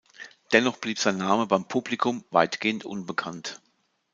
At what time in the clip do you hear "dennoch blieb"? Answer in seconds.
0.51-0.97